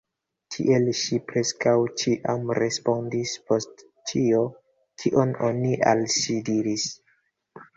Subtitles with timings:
[0.53, 4.41] Tiel ŝi preskaŭ ĉiam respondis post ĉio,
[5.03, 6.89] kion oni al ŝi diris.